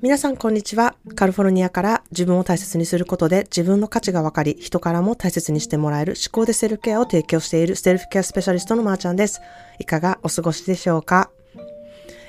[0.00, 0.94] 皆さんこんにちは。
[1.16, 9.40] カルフォルニアから自分を大切にすることで自分の価値が分かり、人からも大切にしてもらえる思考でセルフケアを提供しているセルフケアスペシャリストのまーちゃんです。
[9.80, 11.32] いかがお過ごしでしょうか、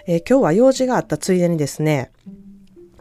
[0.07, 2.11] えー、今日は用事があったついでにですね、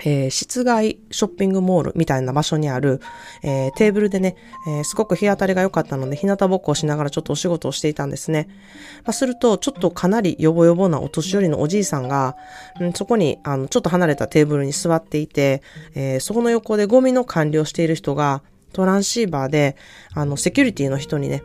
[0.04, 3.00] えー、室外ショッピングモールみたいな場所にある、
[3.42, 4.36] えー、テーブルでね、
[4.66, 8.48] えー、すごく日当たりが良かったので、日向ぼっこをしながらちょっとお仕事をしていたんですね。
[9.04, 12.36] まあ、すると、ちょっとかなりヨボヨボなお年寄りのおじいさんが、
[12.80, 15.62] うん、そこに、あの、ちょっと離れたテーブルに座っていて、
[15.94, 19.76] えそこの横でゴミの管理をしている人が、トランシーバーで、
[20.14, 21.42] あの、セキュリティの人にね、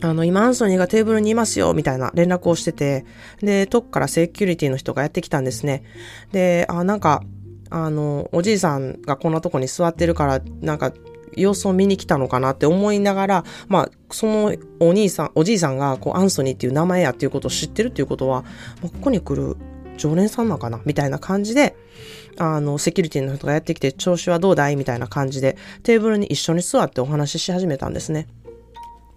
[0.00, 3.04] あの、今アンソニーがテーブルにいますよ、みたいな連絡をしてて、
[3.40, 5.82] で、遠くからセキュリティの人がやってきたんですね。
[6.32, 7.22] で、あ、なんか、
[7.70, 10.92] あの、おじいさんがこんなとこに座ってるから、なんか、
[11.36, 18.44] 様子を見に来たのかなって思いながら、まあ、そのお兄さん、おじいさんが、こう、アンソニーっていう名前やっていうことを知ってるっていうことは、
[18.82, 19.56] ここに来る
[19.96, 21.76] 常連さんなのかなみたいな感じで、
[22.38, 28.28] あの、セキュリティの人がやってきて、調子はどうだいみたいな感じで、テーブルに一緒に座ってお話しし始めたんですね。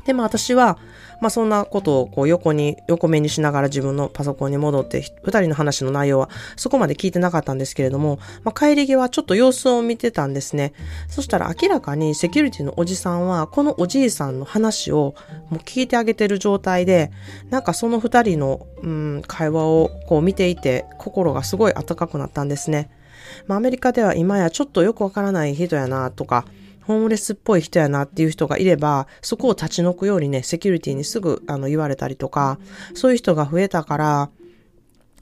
[0.06, 0.78] で、まあ私は、
[1.22, 10.74] まあそんなことをこう横に、横目にしながら自分のパソコンに戻って、二人の話の内容はそこまで聞いてなかったんですけれども、まあ帰り際ちょっと様子を見てたんですね。
[11.08, 15.14] そしたら明らかにセキュリティのおじさんは、このおじいさんの話を
[15.50, 17.12] もう聞いてあげてる状態で、
[17.50, 22.90] なんかその二人の、うん、会話をこう見ていて、心がすごい温かくなったんですね。
[23.46, 26.46] まあアメリカでは今やちょっとよくわからない人やなとか、
[26.84, 32.60] ホームレスっぽい人やなっていう人がいれば、そこを立ち退くようにね、セキュリティにすぐあの言われたりとか、
[32.94, 34.30] そういう人が増えたから、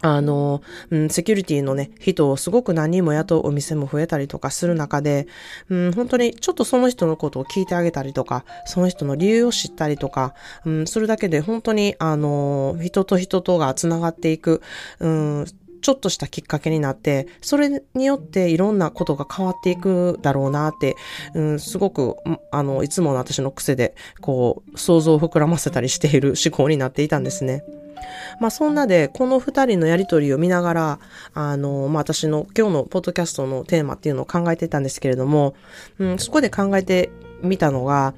[0.01, 5.27] あの、うん、セキュリティのね、人をすごく何人も雇うお店も増えたりとかする中で、
[5.69, 10.33] うん、本当にちょっとその人のことを聞いてあげたりとか、その人の理由を知ったりとか、
[10.65, 14.61] うん、するだけで本当に、あの、人と人とが繋がっていく、
[14.99, 15.45] うん、
[15.81, 20.95] ちょっとしたきっかけになって、それによっていろんなことが変わっていくだろうなって、
[21.33, 22.15] うん、すごく、
[22.51, 27.63] あの、いつもの私の癖で、こう、想像を膨らませたりしている思考になっていたんですね。
[28.39, 30.99] まあそんなで、この二人のやりとりを見ながら、
[31.33, 35.55] あの、まあ私の今日のポッドキャストのテーマっていうのを考えてたんですけれども、
[35.97, 37.11] うん、そこで考えて
[37.41, 38.13] みたのが、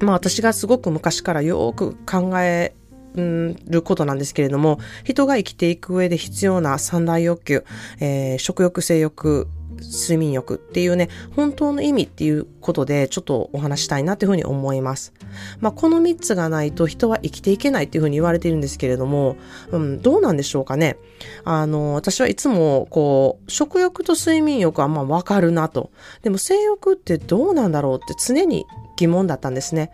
[0.00, 2.74] まあ私がすごく昔からよく考え
[3.14, 7.64] ることなんですけれども、人が生きていく上で必要な三大欲求、
[8.00, 9.48] えー、食欲、性欲、
[9.82, 15.12] 睡眠欲っていうね、本当の意味っていうことでちょっとお話したいなっていうふうに思います。
[15.60, 19.36] まあ、この3つがないと人は生きていけないっていうふうに言われているんですけれども、
[19.70, 20.96] うん、どうなんでしょうかね。
[21.44, 25.90] あの、私はいつも、こう、食欲と睡眠欲はまあわかるなと。
[26.22, 28.66] でも性欲ってどうなんだろうって常に
[28.96, 29.90] 疑問だったんですね。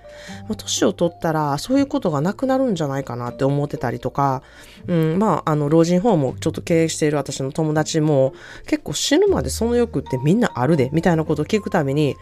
[0.48, 4.42] ま年を取ったらそういうことがなくなるんじゃないかなって思ってたりとか、
[4.86, 8.32] うん、まあ、あの、老人ホームをちょっと経営している私の友達も
[8.66, 12.16] 結構死ぬまでその欲ってみんなあるで、みたいなことを聞くために、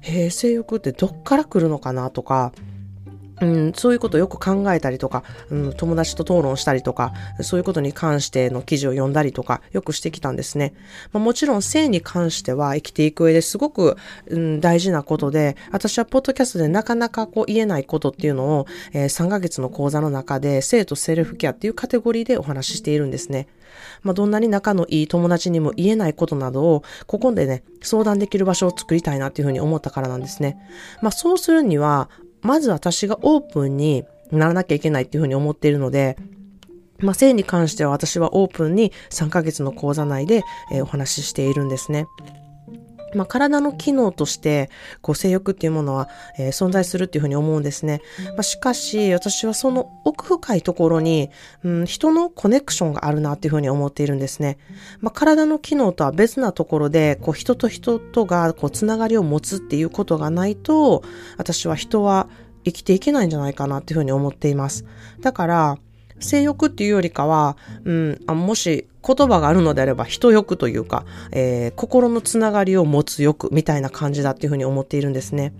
[0.00, 2.52] へえ、性欲ってどっから来るのかなとか、
[3.40, 7.12] うん、そういうことをよく考えたりとか、うん、友達と討論したりとか、
[7.42, 10.74] そういうことに関しての記事を読んだりとか、よくしてきたんですね。
[11.12, 23.48] まあ、もちろん性に関しては生きていく上ですごく、うん、大事なことで、私はポッドキャストでなかなかこう言えないことっていうのを、えー、3ヶ月の講座の中で性とセルフケアっていうカテゴリーでお話ししているんですね。
[24.02, 30.58] まあ、どんなに仲のいい友達にも言えないことなどを、ここでね、相談できる場所を作りたいなっていうふうに思ったからなんですね。
[31.02, 32.08] まあ、そうするには、
[32.42, 36.16] まず私がオープンにならなきゃいけないっていうふうに思っているので、
[36.98, 42.06] まあ、性に関しては私はオープンに3ヶ月の講座内で、えー、お話ししているんですね。
[43.14, 44.70] まあ、体の機能として、
[45.00, 46.08] こう、性欲っていうものは、
[46.38, 48.00] えー、存在するっていうふうに思うんですね。
[48.28, 51.30] まあ、しかし、私はその奥深いところに、
[51.64, 54.58] うん、人のコネクションがあるなっていうふうに思っているんですね。
[55.00, 61.02] まあ、体の機能とは別なところで、こう、人と人とが、こう、つながりを持つっていうことがないと、
[61.36, 62.28] 私は人は
[62.64, 64.84] 生きていけないんじゃないかなっていうふうに思っています。
[65.20, 65.78] だから、
[66.20, 75.52] 性欲っていうよりかは、うん、あもし言葉があるのであれば人欲というか、えー、心のつながりを持つ欲みたいな感じだっていうふうに思っているんですね。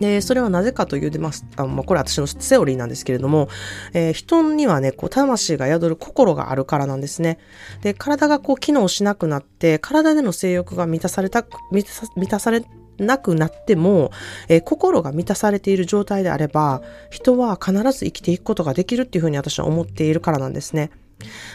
[0.00, 3.48] で、それはなぜかというます、あまあ、これは私のセオリーなんですけれども、
[3.92, 7.38] えー、人にはね、こう、魂が宿る心があるからなんですね。
[7.82, 12.64] で、体がこう、機能しなくなって、体での性欲が満たされた、満たさ満たされ
[13.00, 14.10] なくなっても、
[14.48, 20.90] えー、心が満たされている状態であれば、人は必ず生きていくことができるっていうふうに私は思っているからなんですね。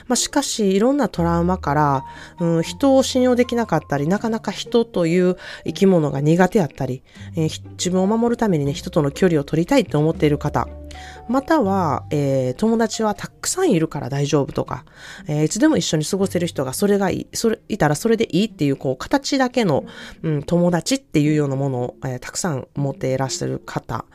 [0.07, 2.05] まあ、しかし、いろんなトラウマから、
[2.39, 7.03] うん、人を信用できなかったり、なかなか人という生き物が苦手やったり、
[7.35, 10.67] えー、自分を守るためにね、人との距離を取りたいと思っている方、
[11.27, 14.85] または、えー、友達はたくさんいるから大丈夫とか、
[15.27, 19.85] えー、いつでも一緒に過ごせる人がそれがいい、それ、いたらそれでいいっていう、こう、形だけの、
[20.21, 24.05] うん、友達っていうようなものを、えー、たくさん持っていらっしゃる方、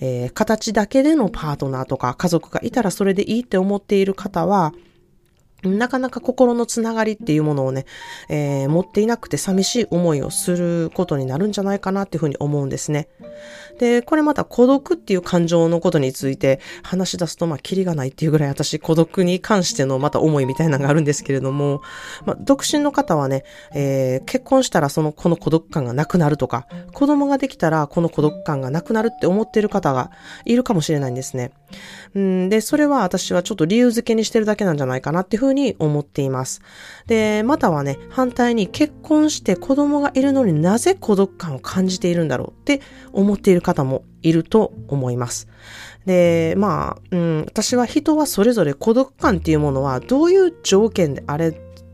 [0.00, 4.72] えー、形だけでのパートナーとか家族がいたらそれでいいって思っている方は、
[5.62, 7.84] なかなか心のつながりっていうものをね、
[8.28, 13.08] えー、持っていなくて寂しい思いをすることになるんじゃないかなっていうふうに思うんですね。
[13.78, 21.80] で、これまた孤独っていう感情のことについて話し出すと、まあ、キリがないっていうぐらい私孤独に関してのまた思いみたいなのがあるんですけれども、
[22.24, 23.44] まあ、独身の方はね、
[23.74, 30.10] えー、結婚したらその、この孤独感がなくなるとか、子供ができたらこの孤独感がなくなるって思っている方が
[30.44, 31.52] いるかもしれないんですね。
[32.14, 36.62] うん、で、それは私はちょっと理由付けにしてるだけなんじゃないかなっていうふうに思っています。
[37.06, 42.80] で、またはね、反対に結婚して子供がいるのになぜ孤独感を感じているんだろうって
[43.12, 45.48] 思っている方もいると思います。
[46.06, 51.52] で、まあ、うん、私は人はそれぞれ孤独感っていうものはどういう条件であれ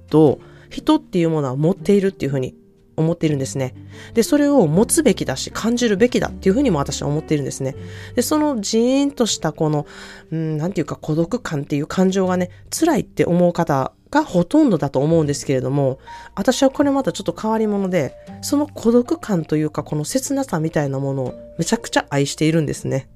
[0.09, 0.39] と、
[0.71, 2.55] 人っていうものは持っているっていうふうに
[2.97, 3.75] 思っているんですね。
[4.15, 7.75] で、それを持つべきだし、感じるべきだっていうふうにも私は思っているんですね。
[8.15, 9.87] で、そのジーンとしたこの、
[10.31, 15.99] うん、なんていうか孤独感っていう感情がね、辛いって思う方がほとんどだと思うんですけれども、
[16.35, 23.09] 私はこれまたちょっと変わり者で、その孤独感というか、この切なさみたいなものをめちゃくちゃ愛しているんですね。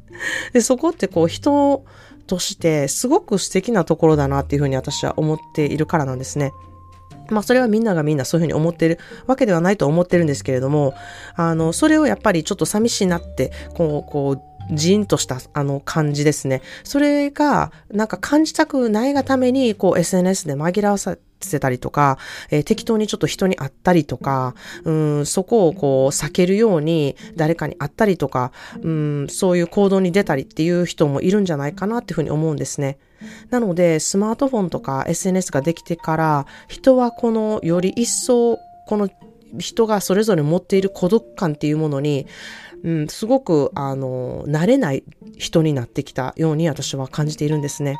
[0.52, 1.84] で、そこってこう人
[2.26, 6.52] としてすごく素敵なところだなっていうふうに私は思っているからなんですね。
[7.30, 10.94] まあそれはみんながみんなそういうふうに思ってるわけではないと思ってるんですけれども、
[11.34, 16.62] あの、それをやっぱりちょっと寂しいなって、こう、こう、ジーンとしたあの感じですね。
[16.84, 22.18] それがなんか感じたくないがためにこう SNS で紛らわさせたりとか、
[22.50, 24.54] えー、適当にちょっと人に会ったりとか、
[24.84, 32.98] うん、そこをこう避けるように誰かに会ったりとか、うん、そういう行動に出たりっていう人もいるんじゃないかなっていうふうに思うんですね。
[33.50, 39.08] なので、スマートフォンとか SNS ができてから、人はこのより一層、この
[39.58, 42.26] 人がそれぞれ持っている孤独感っていうものに、
[42.84, 45.02] うん、すごく、あの、慣れない
[45.36, 47.96] 人になってきたように私は感じているんですね。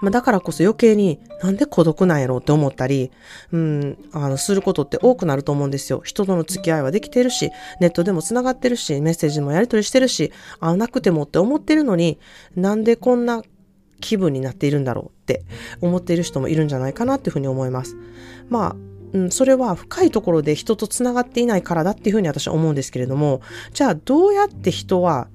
[0.00, 3.10] まあ、だからこそ余計になんで孤独なんやろうって思ったり、
[3.52, 6.00] うん、あの、することって多くなると思うんですよ。
[6.04, 7.50] 人との付き合いはできてるし、
[7.80, 12.18] ネットでも繋がってるし、メッセージもやり取りしてるし、会わなくてもって思ってるのに、
[12.54, 13.42] なんでこんな
[14.00, 15.44] 気分になっているんだろうって
[15.80, 17.96] 思っている人もいるんじゃないかなっていうふうに思います。
[18.48, 18.76] まあ、
[19.12, 23.40] うん、それは深いところで人と繋がっていないからだっていうふうに私は思うんですけれども、
[23.72, 25.28] じゃあどうやって人は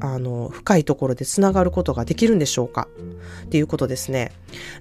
[0.00, 2.88] あの、深いところで繋がることができるんでしょうか？
[3.46, 4.32] っていうことですね。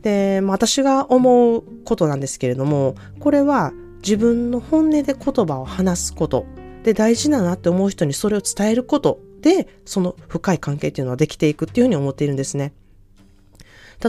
[0.01, 5.15] で、まあ、私が思うことなんですけれども、これは自分の本音で言
[5.45, 6.45] 葉を話すこと
[6.83, 12.73] で大事だなって思う人にそれを伝えることで、その深い関係っていうのはできていくっていうふうに思っているんですね。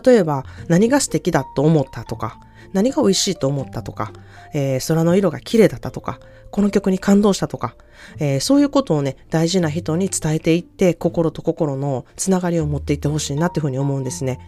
[0.02, 2.38] 例えば、何が素敵だと思ったとか、
[2.72, 4.12] 何が美味しいと思ったとか、
[4.52, 6.18] えー、空の色が綺麗だったとか、
[6.50, 7.76] この曲に感動したとか、
[8.18, 14.38] えー、そういうことをね、大事な人に伝えていって、心と心のつながりを持っていってほしいなっていうふうに思うんですね。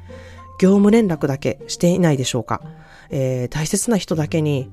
[0.59, 2.63] 業務連絡だけしていないでしょうか。
[3.11, 4.71] えー、大切な人だけに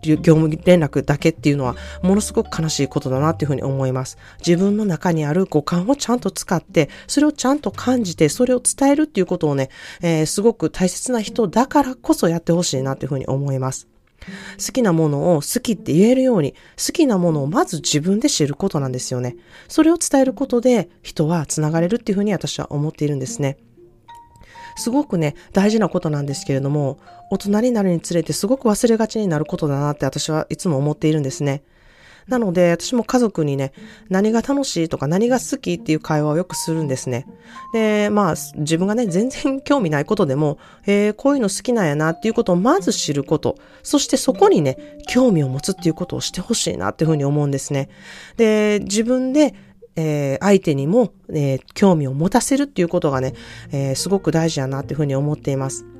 [0.00, 4.18] 業務連絡だけっていうのはものすごく悲しいことだなっていうふうに思います。
[4.44, 13.88] 自分の中にある五感をちゃんと使って、それをちゃんと感じて、それを伝えるっていうことをね、えー、すごく大切な人だからこそやってほしいなっていうふうに思います。
[14.64, 19.36] 好きなものを好きって言えるように、好きなものをまず自分で知ることなんですよね。
[19.68, 23.56] それを伝えることで人は繋がれるっていうふうに私は思っているんですね。
[24.76, 26.98] すごくね、大事なことなんですけれども、
[27.30, 31.62] 大人になるにつれてすごく忘れがちになることだなって私はいつも思っているんですね。
[32.28, 33.72] なので、私も家族にね、
[34.08, 37.26] 何が楽しいとか何が好きっていう会話をよくするんですね。
[37.72, 47.88] で、まあ、自分がね、全然興味ないことでも、えー、こういうの好きなんやなっていうことをまず知ること、そしてそこにね、興味を持つっていうことをしてほしいなっていうふうに思うんですね。
[48.36, 49.54] で、自分で
[49.96, 53.34] えー、相手にも、えー、興味を持たせるっていうことがね、
[53.72, 55.91] えー、すごく大事だなっていうふうに思っています。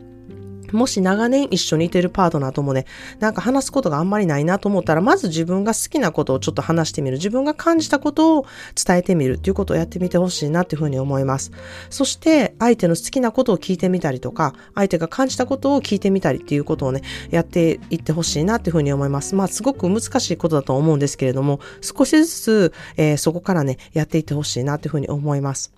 [0.72, 2.86] もし長年一緒にいてるパートナーともね、
[3.20, 7.16] なんか話すことがあんまりないなと思ったら、まず自分が好きなことをちょっと話してみる。
[7.16, 11.52] 自分が感じたことを伝えてみるっていうことをやってみてほしいなっていうふうに思います。
[11.90, 19.34] そして、相手の好きなことを聞いてみたりとか、相手が感じたことを聞いてみたりっていうことをね、やっていってほしいなっていうふうに思います。
[19.34, 25.72] まあ、すごく難しいことだと思うんですけれども、少しずつ、えー、そこからね、やっていってほしいなっていうふうに思います。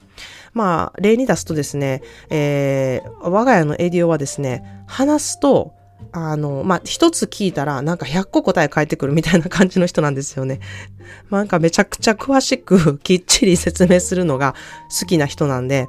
[0.53, 5.75] まあ、例に出すとですね、えー、我が家のエディオはですね、話すと、
[6.13, 10.61] あの、まあ、一つ聞いたらなんか100個答え返ってくるみたいな感じの人なんですよね。
[11.31, 14.55] なんかめちゃくちゃ詳しくきっちり説明するのが
[15.01, 15.89] 好きな人なんで、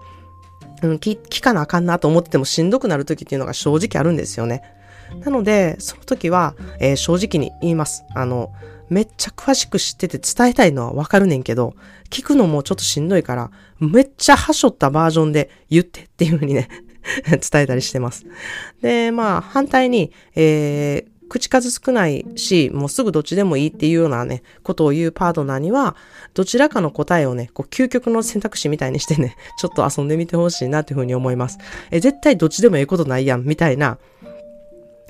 [0.82, 4.64] うん、聞聞かなあかんなと思っててもしんどくなる時っていうのが正直あるんですよね。
[5.24, 8.04] なので、その時は、えー、正直に言います。
[8.16, 8.52] あの、
[8.90, 11.76] めっちゃ詳しく知ってて伝えたいのはわかるねんけど、
[12.10, 16.70] 聞くのもちょっとしんどいから、めっちゃはしょったバージョンで言ってっていう風にね
[17.28, 18.26] 伝えたりしてます。
[18.82, 25.96] で、まあ、反対に、えー、口数少ないし、もうすぐどっちでもいいっていうようなね、ことを言うパートナーには、
[26.34, 31.58] どちらかの答えをね、こう、究極の選択肢みたいにしてね、ちょっと遊んでみてほしいなというふうに思います。
[31.92, 33.98] え、絶対どっちでもいいことないやん、みたいな、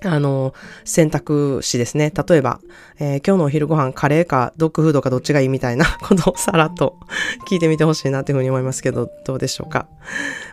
[0.05, 2.11] あの、選択肢ですね。
[2.27, 2.59] 例えば、
[2.99, 6.97] えー、今日のお昼ご飯カレーかドッグフードかどっちがいいみたいな ことをさらっと
[7.49, 9.87] 聞いてみてほしいなというふうに思いますけど、どうでしょうか。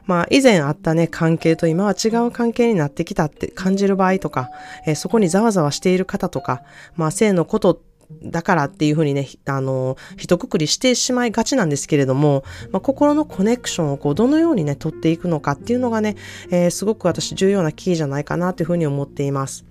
[0.06, 4.50] まあ、以前あったね、関係と今は違う関係になってきたって感じる場合とか、
[4.86, 6.62] えー、そこにざわざわしている方とか、
[6.96, 7.91] まあ、性のことって
[8.22, 16.16] だからっていうふうにね、あの、一括りしてしまいがちなんですけれども、まあ、心のコネクションをこう、どのようにね、取っていくのかっていうのがね、
[16.50, 19.64] えー、すごく私重要なキーじゃないかなというふうに思っています。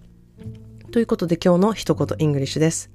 [0.92, 2.90] ということで今日の一言イングリッシュです。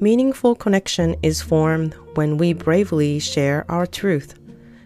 [0.00, 4.36] Meaningful connection is formed when we bravely share our truth.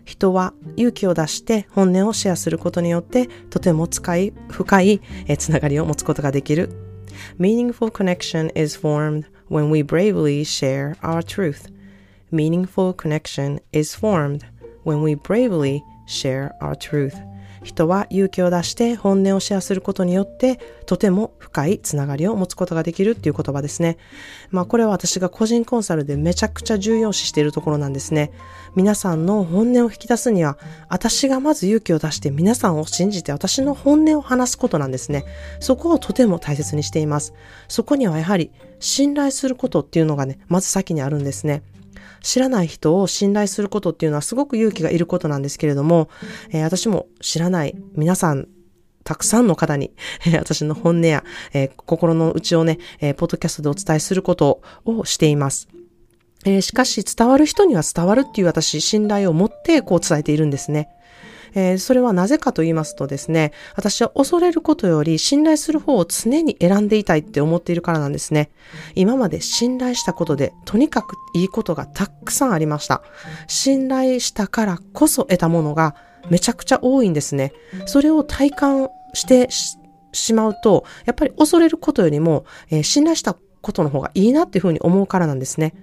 [0.05, 5.01] 人は勇気を出して本音をシェアすることによってとても深い深い
[5.39, 6.71] つながりを持つことができる。
[7.39, 11.71] Meaningful connection is formed when we bravely share our truth.
[12.31, 14.45] Meaningful connection is formed
[14.83, 17.19] when we bravely share our truth.
[17.64, 23.97] 人は勇気を出して本音をシェアすることによってとても深いつながりを持つことができるっていう言葉ですね。
[24.50, 28.30] まあこれは私が個人コンサルでめちゃくちゃ重要視しているところなんですね。
[28.76, 35.25] 皆さんの本音を引き出すには私がまず勇気を出して皆さんを信じて私の本音を話すことなんですね。
[35.59, 37.33] そこをとても大切にしています。
[37.68, 41.62] そこにはやはり信頼することっていうのがね、まず先にあるんですね。
[42.23, 46.09] 知らない人を信頼することっていうのはすごく勇気がいることなんですけれども、
[46.51, 48.49] えー、私も知らない皆さん
[49.05, 49.93] たくさんの方に、
[50.27, 55.69] えー、私の本音や、えー、心の内をね、えー、ポッドキャストでお伝えすることをしています。
[56.47, 60.89] えー、しかし伝わる人には伝わるっていう私信頼を持ってこう伝えているんですね。
[61.55, 68.51] えー、それはなぜかと言いますとですね、私は恐れることより信頼する方を常に選んでいたいって思っているからなんですね。
[68.95, 73.03] 今まで信頼したことで、とにかくいいことがたくさんありました。
[73.47, 75.95] 信頼したからこそ得たものが
[76.31, 77.53] めちゃくちゃ多いんですね。
[77.87, 79.49] それを体感して
[80.13, 85.75] しまうと、やっぱり恐れることよりも、えー、信頼したことの方がいいなっていうふうに思うからなんですね。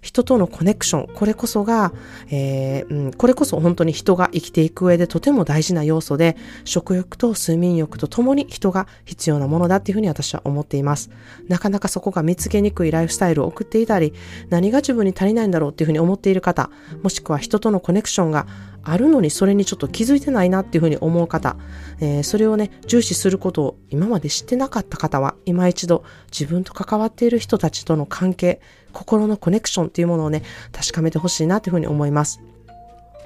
[0.00, 1.92] 人とのコネクション、これこそが、
[2.30, 11.10] えー、うん、これこそ本当に人が生きていく上でとても大事な要素で、食欲と睡眠欲とともに人が必要なものだっていうふうに私は思っています。
[11.48, 14.12] なかなかそこが見つけにくいライフスタイルを送っていたり、
[14.50, 16.70] 何が自分に足りないんだろうっていうふうに思っている方、
[17.02, 18.46] もしくは人とのコネクションが
[18.90, 21.56] あるのにそれにちょっと気づいてないなっていうふうに思う方、
[22.00, 28.60] えー、それをね、重視することを今まで知ってなかった方は、今一度自分と関わっている人たちとの関係、
[28.92, 30.42] 心のコネクションっていうものをね、
[30.72, 32.40] 確かめてほしいなっていうふうに思います。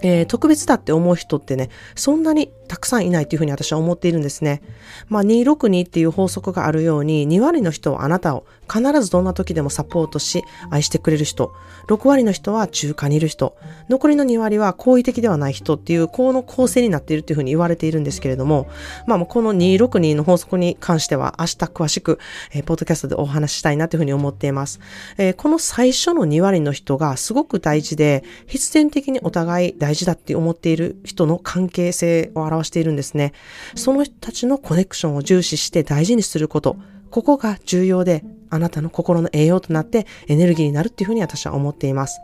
[0.03, 4.63] えー、特別だって思う人ってね、そんなにたくさんいないというふうに私は思っているんですね。
[5.11, 11.53] まあ、262っていう法則があるように、2割の人はあなたを必ずどんな時でもサポートし、愛してくれる人。
[11.89, 13.59] 6割の人は中華にいる人。
[13.91, 18.69] 残りの2割は好意的ではない人っていう、この構成になっているというふうに言われているんですけれども、
[19.07, 22.19] まあ、この262の法則に関しては明日詳しく、
[22.55, 24.81] えー、ポッドキャストでお話ししたいなというふうに思っています。
[25.19, 33.33] えー、この最初の2割の人がすごく大事で、必然的にお互い大事だって思っている人の関係性を表しているんですね。
[33.75, 36.77] その人たちのコネクションを重視して大事にすること。
[37.11, 42.21] ここが重要で、あなたの心の栄養となってエネルギーになるっていうふうに私は思っています。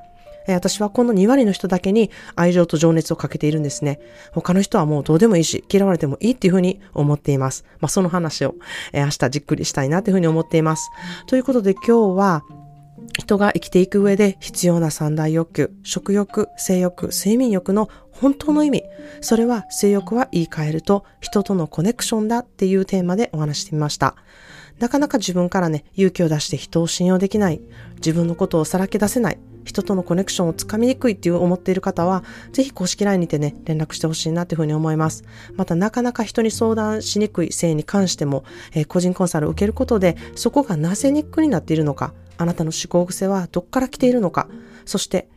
[0.55, 4.01] 私はこの2割の人だけに愛情と情熱をかけているんですね。
[4.33, 7.65] 他の人はもうどうでもいいし、嫌われてもいいっていうふうに思っています。
[7.81, 8.55] まあ、その話を、
[8.93, 10.91] え明日じっくりしたいなというふうに思っています。
[11.27, 12.45] ということで今日は、
[13.19, 18.85] 人が生きていく上で必要な三大欲求、食欲、性欲、睡眠欲の本当の意味。
[19.21, 24.17] それは性欲は言い換えると人とのコネクションだっていうテーマでお話してみました。
[24.79, 27.61] なかなか自分からね、勇気を出して人を信用できない。
[27.97, 29.39] 自分のことをさらけ出せない。
[29.65, 35.25] 人とのコネクションをつかみにくいっていう思っている方は、ぜひ公式 LINE にてね、連絡してほしいなというふうに思います。
[35.57, 44.49] また、なかなか人に相談しにくい性に関しても、えー、個人コンサルを受けることで、そこがなぜニックになっているのか、あなたの思考癖はどこから来ているのか、
[44.87, 45.29] そして、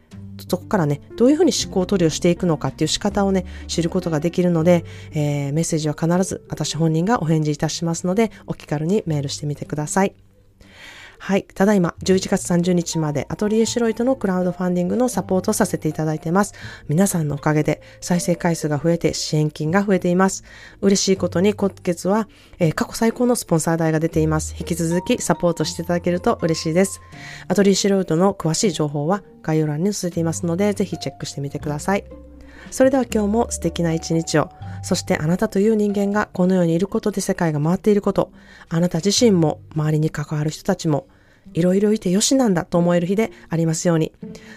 [0.47, 10.30] そこからね、どういうふうに思考取りをしていくのかっていう仕方をね、知ることができるので、えー、メッセージは必ず私本人がお返事いたしますので、お気軽にメールしてみてください。
[11.23, 11.43] はい。
[11.43, 16.55] ただいま、11月30日までアトリエシロイトのクラウドファンディングのサポートさせていただいてます。
[16.87, 20.43] 皆さんのおかげで再生回数が増えて支援金が増えています。
[20.81, 24.55] 嬉しいことに今月は、えー、過去最高のスポンサー代が出ています。
[24.59, 26.99] 引き続きサポートしていただけると嬉しいです。
[27.47, 32.30] アトリエシロイトの詳しい情報は概要欄に載せていますので、ぜひチェックしてみてください。
[32.71, 34.49] それでは今日も素敵な一日を。
[34.81, 38.31] そしてあなたという人間がこの世にいることで世界が回っていること。
[38.69, 41.07] あなた自身も周りに関わる人たちも
[41.53, 44.11] いろいろいてよしなんだと思える日でありますように。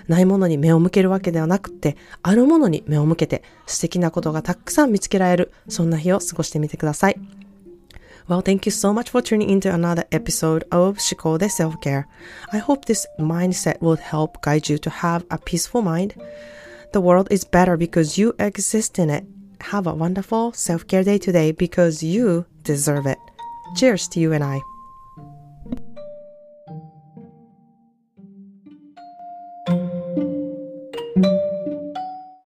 [0.09, 7.16] ないものに目を向けるわけではなくって、あるものに目を向けて素敵なことがたくさん見つけられる、そんな日を過ごしてみてください。
[8.28, 12.04] Well, thank you so much for tuning into another episode of 思考で Self-Care.
[12.52, 16.14] I hope this mindset will help guide you to have a peaceful mind.
[16.94, 19.24] The world is better because you exist in it.
[19.62, 23.18] Have a wonderful self-care day today because you deserve it.
[23.74, 24.60] Cheers to you and I.